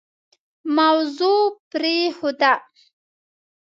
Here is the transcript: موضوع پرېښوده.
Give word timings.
موضوع 0.77 1.41
پرېښوده. 1.71 2.53